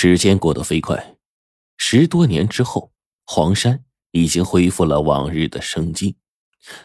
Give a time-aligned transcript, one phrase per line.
[0.00, 1.16] 时间过得飞快，
[1.76, 2.92] 十多年之后，
[3.26, 6.14] 黄山已经恢复了往日的生机，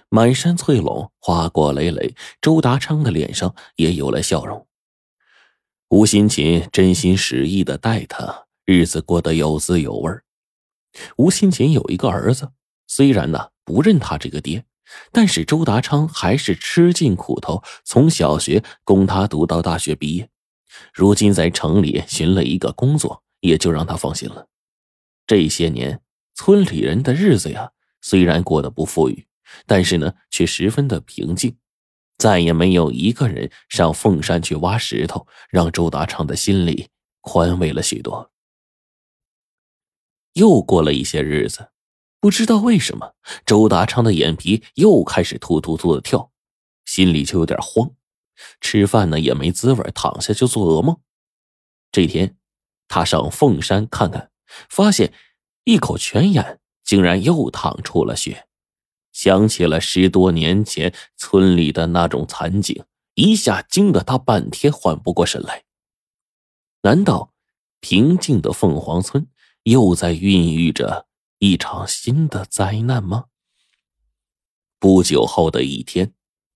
[0.10, 2.16] 满山翠垄，花果累累。
[2.42, 4.66] 周达昌的脸上也有了笑容。
[5.90, 10.12] 吴新琴真心实意的待他，日子过得有滋有味。
[11.18, 12.50] 吴新琴有一个儿子，
[12.88, 14.66] 虽然呢不认他这个爹，
[15.12, 20.32] 但是周达昌还是吃尽苦头，从小学供他读到大学毕业。
[20.94, 24.48] 如今在城里寻了一个工作，也就让他放心了。
[25.28, 26.02] 这些年，
[26.36, 29.28] 村里人的日子呀，虽然过得不富裕，
[29.66, 31.58] 但是呢，却十分的平静。
[32.18, 36.90] 再也没有一个人上凤山去挖石头，让周达昌的心里
[37.22, 38.32] 宽慰了许多。
[40.34, 41.72] 又过了一些日子，
[42.20, 43.16] 不知道为什么，
[43.46, 46.32] 周达昌的眼皮又开始突突突的跳，
[46.86, 47.92] 心里就有点慌。
[48.62, 51.00] 吃饭呢也没滋味，躺下就做噩梦。
[51.92, 52.38] 这天，
[52.88, 54.32] 他上凤山看看，
[54.70, 55.14] 发现
[55.64, 58.48] 一口泉眼竟然又淌出了血，
[59.12, 65.64] 想起了十多年前村里的那种惨景，一下惊得他半天缓不过神来。
[66.82, 67.34] 难道
[67.80, 69.28] 平静的凤凰村
[69.64, 71.08] 又在孕育着
[71.38, 73.26] 一场新的灾难吗？
[74.80, 76.14] 不久后的一天。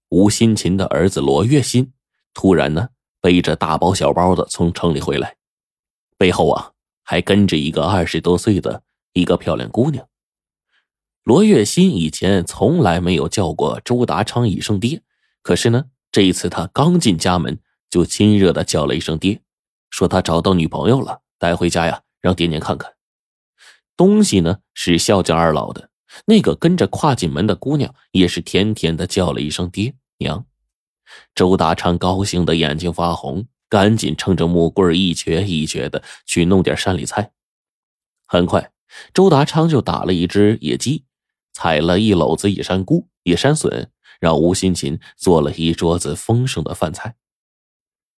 [0.10, 1.92] 吴新琴的儿子罗月新
[2.34, 5.36] 突然呢，背着大包小包的从城里回来，
[6.18, 6.72] 背后啊
[7.04, 10.08] 还跟着一个二十多岁的一个漂亮姑娘。
[11.24, 15.02] 罗月新以前从来没有叫过周达昌一声爹，
[15.42, 19.42] 可是呢，这一次他刚进家门就亲热的叫了一声爹，
[19.90, 22.94] 说他找到女朋友了，带回家呀，让爹娘看看。
[23.98, 25.90] 东西呢是孝敬二老的。
[26.26, 30.46] 那个跟着跨进门的姑娘也是甜甜的叫了一声“爹娘”，
[31.36, 37.32] 周达昌高兴的眼睛发红，赶紧撑着木棍一瘸一瘸的去弄点山里菜。
[38.26, 38.72] 很快，
[39.14, 41.06] 周达昌就打了一只野鸡，
[41.54, 47.16] 采了一篓子野山菇、野山笋，让吴新琴做了一桌子丰盛的饭菜。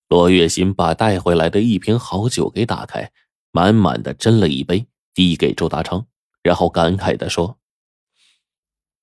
[0.09, 3.10] 罗月新把带回来的一瓶好酒给打开，
[3.53, 6.06] 满满的斟了一杯，递给周达昌，
[6.43, 7.59] 然后感慨的说。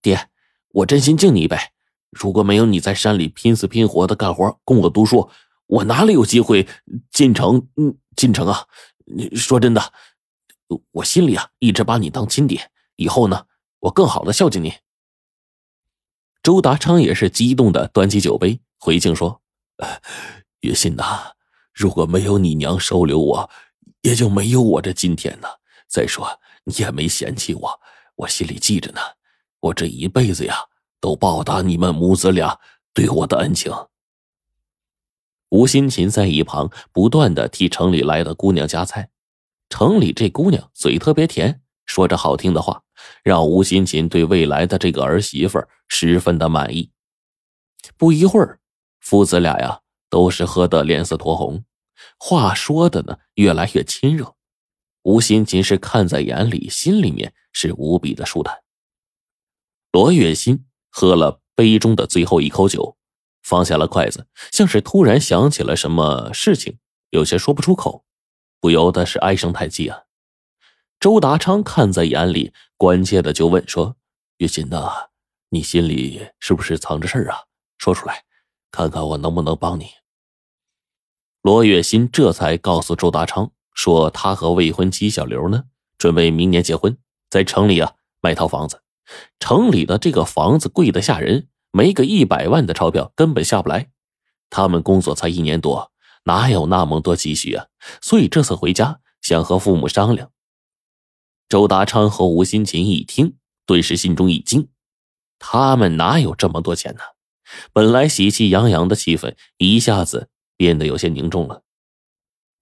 [0.05, 0.29] 爹，
[0.69, 1.57] 我真心敬你一杯。
[2.11, 5.31] 如果没有你在山里拼死拼活的干活供我读书，
[5.65, 6.67] 我哪里有机会
[7.09, 7.67] 进城？
[7.75, 8.67] 嗯，进城啊！
[9.05, 9.81] 你说真的，
[10.91, 12.69] 我心里啊一直把你当亲爹。
[12.97, 13.47] 以后呢，
[13.79, 14.75] 我更好的孝敬你。
[16.43, 19.41] 周达昌也是激动的端起酒杯回敬说
[20.61, 21.31] ：“月心呐，
[21.73, 23.49] 如果没有你娘收留我，
[24.01, 25.47] 也就没有我这今天呢。
[25.87, 27.79] 再说你也没嫌弃我，
[28.17, 29.01] 我心里记着呢。”
[29.65, 30.55] 我这一辈子呀，
[30.99, 32.59] 都报答你们母子俩
[32.93, 33.71] 对我的恩情。
[35.49, 39.09] 吴新琴在一旁不断的替城里来的姑娘夹菜，
[39.69, 42.83] 城里这姑娘嘴特别甜，说着好听的话，
[43.23, 46.91] 让吴新琴对未来的这个儿媳妇十分的满意。
[47.97, 48.59] 不一会儿，
[48.99, 51.63] 父子俩呀都是喝得脸色酡红，
[52.19, 54.35] 话说的呢越来越亲热。
[55.01, 58.64] 吴新琴是看在眼里，心里面是无比的舒坦。
[59.95, 62.97] 罗月心喝了杯中的最后一口酒，
[63.41, 66.79] 放下了筷子，像是突然想起了什么事情，
[67.11, 68.03] 有些说不出口，
[68.59, 70.01] 不由得是唉声叹气啊。
[70.99, 73.95] 周达昌看在眼里，关切的就问说
[74.39, 74.91] ：“月心呐，
[75.51, 77.45] 你心里是不是藏着事儿啊？
[77.77, 78.25] 说出来，
[78.71, 79.87] 看看我能不能帮你。”
[81.41, 85.63] 罗月心这才告诉周达昌说：“他和未婚妻小刘呢，
[85.97, 86.97] 准备明年结婚，
[87.29, 88.81] 在城里啊买套房子。”
[89.39, 93.89] 城里的这个房子贵得吓人，没个一百万的钞票根本下不来。
[94.49, 95.91] 他们工作才一年多，
[96.23, 97.67] 哪有那么多积蓄啊？
[98.01, 100.31] 所以这次回家想和父母商量。
[101.49, 104.69] 周达昌和吴新琴一听，顿时心中一惊，
[105.37, 107.01] 他们哪有这么多钱呢？
[107.73, 111.61] 本来喜气洋洋的气氛一下子变得有些凝重了。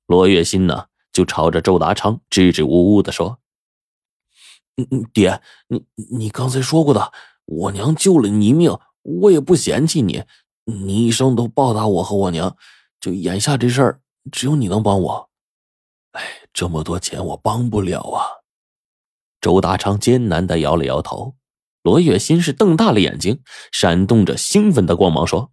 [0.07, 3.39] 罗月心呢，就朝着周达昌支支吾吾的说。
[4.77, 7.11] 嗯嗯，爹，你你刚才说过的，
[7.45, 10.23] 我娘救了你一命，我也不嫌弃你，
[10.65, 12.55] 你一生都报答我和我娘。
[12.99, 15.29] 就眼下这事儿，只有你能帮我。
[16.13, 16.21] 哎，
[16.53, 18.23] 这么多钱我帮不了啊。
[19.41, 21.35] 周达昌艰难的摇了摇头。
[21.81, 23.41] 罗月心是瞪大了眼睛，
[23.73, 25.51] 闪动着兴奋的光芒，说：“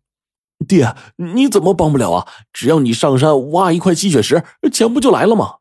[0.68, 2.28] 爹，你怎么帮不了啊？
[2.52, 5.56] 只要你上山挖一块吸血石，钱不就来了吗？”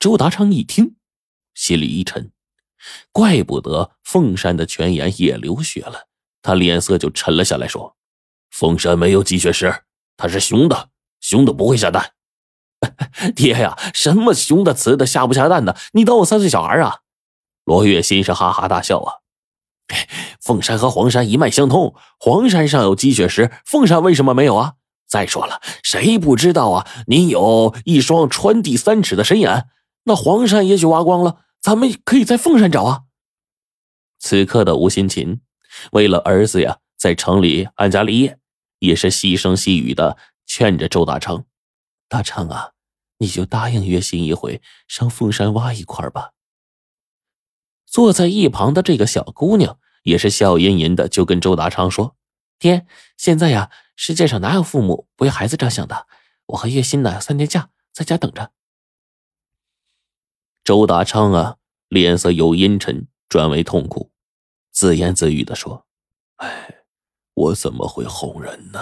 [0.00, 0.96] 周达昌一听，
[1.54, 2.32] 心里一沉。
[3.12, 6.06] 怪不得凤山的泉眼也流血了，
[6.42, 7.96] 他脸色就沉了下来，说
[8.50, 9.82] ：“凤山没有积雪石，
[10.16, 10.90] 它是雄的，
[11.20, 12.12] 雄的不会下蛋。
[13.34, 15.76] ”爹呀，什么雄的、雌的、下不下蛋的？
[15.92, 17.00] 你当我三岁小孩啊？
[17.64, 19.14] 罗月心是哈哈大笑啊。
[20.40, 24.74] 凤山和黄山一脉相通，黄山上有积雪石，凤山为什么没有啊？
[25.06, 26.86] 再说了，谁不知道啊？
[27.06, 29.66] 您有一双穿地三尺的神眼，
[30.04, 33.04] 那黄山也许挖光了，咱们可以在凤山找啊。
[34.18, 35.42] 此刻的吴新琴，
[35.92, 38.38] 为了儿子呀，在城里安家立业，
[38.78, 40.16] 也是细声细语的
[40.46, 41.44] 劝着周大昌
[42.08, 42.72] ：“大昌啊，
[43.18, 46.30] 你就答应月心一回，上凤山挖一块吧。”
[47.84, 52.16] 坐在一旁的这个小姑娘也是笑吟吟的，就跟周达昌说
[52.58, 52.86] ：“爹，
[53.18, 56.06] 现在呀，世界上哪有父母不为孩子着想的？
[56.46, 58.52] 我和月心呢，三天假，在家等着。”
[60.64, 61.56] 周达昌啊，
[61.88, 64.10] 脸色由阴沉转为痛苦，
[64.72, 65.86] 自言自语的说
[66.36, 66.82] ：“哎，
[67.34, 68.80] 我怎么会哄人呢？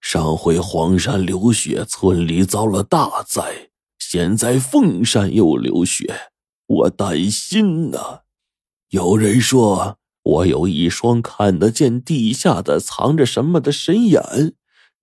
[0.00, 6.32] 上回黄山流血，村里遭了大灾，现在凤山又流血。”
[6.70, 8.20] 我担心呢，
[8.90, 14.54] 有人说我有一双看得见地下的藏着什么的神眼。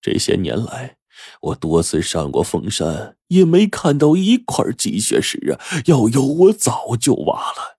[0.01, 0.95] 这些年来，
[1.41, 5.59] 我多次上过凤山，也没看到一块积雪石啊！
[5.85, 7.77] 要有，我早就挖了。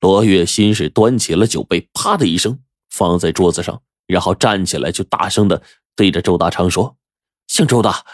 [0.00, 2.60] 罗月心是端起了酒杯，啪的一声
[2.90, 5.62] 放在桌子上，然后站起来，就大声的
[5.94, 6.96] 对着周大昌说
[7.48, 8.04] ：“姓周的，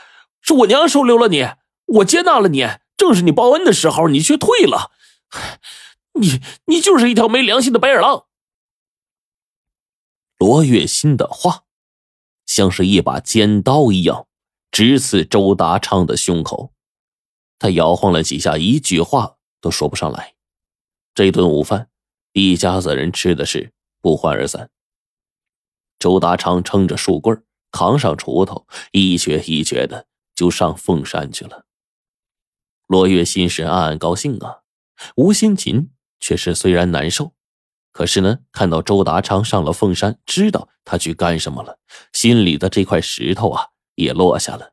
[0.40, 1.46] 是我娘收留了你，
[1.86, 4.92] 我接纳了你。”正是你报恩的时候，你却退了，
[6.20, 8.26] 你你就是一条没良心的白眼狼。
[10.38, 11.64] 罗月心的话，
[12.52, 14.26] 像是一把尖刀一样，
[14.70, 16.74] 直刺周达昌的胸口。
[17.58, 20.34] 他摇晃了几下，一句话都说不上来。
[21.14, 21.88] 这顿午饭，
[22.34, 23.72] 一家子人吃的是
[24.02, 24.68] 不欢而散。
[25.98, 31.64] 周达昌撑着树棍，扛上锄头，一瘸一瘸的就上凤山去了。
[32.86, 34.58] 罗月心是暗暗高兴啊，
[35.16, 35.88] 吴新琴
[36.20, 37.32] 却是虽然难受，
[37.92, 41.78] 可是呢，看到周达昌上了凤山，知道他去干什么了，
[42.12, 44.72] 心里的这块石头啊也落下了。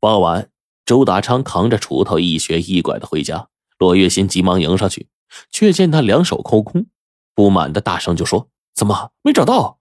[0.00, 0.50] 傍晚，
[0.84, 3.48] 周达昌扛着锄头一瘸一拐的回家，
[3.78, 5.08] 罗月心急忙迎上去，
[5.50, 6.86] 却见他两手空空，
[7.34, 9.78] 不满的大声就说：“怎么没找到？”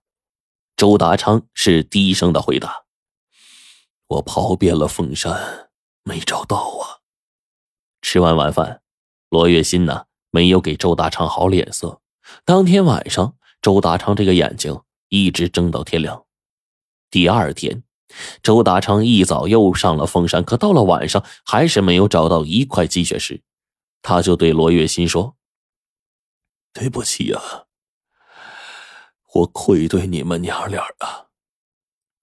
[0.78, 2.84] 周达昌是低声的回答
[4.08, 5.68] ：“我跑遍了凤山。”
[6.04, 7.06] 没找到啊！
[8.02, 8.82] 吃完晚饭，
[9.30, 12.02] 罗月心呢没有给周大昌好脸色。
[12.46, 16.26] 当天晚上，周大昌这个眼睛一直睁到天亮。
[17.10, 17.84] 第二天，
[18.44, 23.42] 周大昌一早又上了凤山，可到了晚上还是没有找到一块积雪石。
[24.02, 25.36] 他就对罗月心说
[26.74, 27.66] ：“对不起啊，
[29.34, 31.28] 我愧对你们娘俩啊。”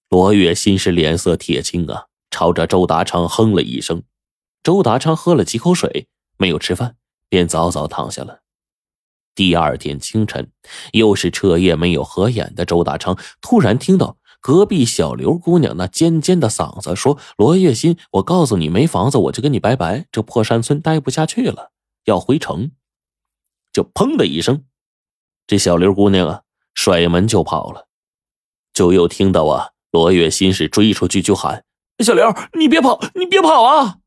[0.09, 2.07] 罗月心是脸色铁青啊。
[2.29, 4.03] 朝着周达昌哼了一声，
[4.63, 6.07] 周达昌喝了几口水，
[6.37, 6.97] 没有吃饭，
[7.29, 8.41] 便早早躺下了。
[9.35, 10.51] 第二天清晨，
[10.93, 21.73] 又是彻夜没有合眼的周大昌，突然听到隔壁小刘姑娘那尖尖的嗓子说：“罗月心，我告诉你，没房子我就跟你拜拜，这破山村待不下去了，
[22.05, 22.71] 要回城。”
[23.73, 24.65] 就砰的一声，
[25.47, 26.43] 这小刘姑娘啊，
[26.75, 27.89] 甩门就跑了。
[28.73, 31.65] 就又听到啊，罗月心是追出去就喊。
[32.03, 33.99] 小刘，你别跑，你别跑啊！